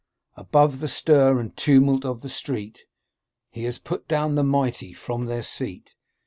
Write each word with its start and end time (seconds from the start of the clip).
Above 0.35 0.79
the 0.79 0.87
stir 0.87 1.39
and 1.39 1.55
tumult 1.55 2.03
of 2.03 2.21
the 2.23 2.27
street:' 2.27 2.85
He 3.51 3.65
has 3.65 3.77
put 3.77 4.07
down 4.07 4.33
the 4.33 4.43
mighty 4.43 4.93
from 4.93 5.27
their 5.27 5.43
seat. 5.43 5.93